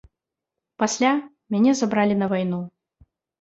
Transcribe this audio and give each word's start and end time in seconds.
Пасля 0.83 1.11
мяне 1.57 1.71
забралі 1.83 2.15
на 2.23 2.31
вайну. 2.33 2.61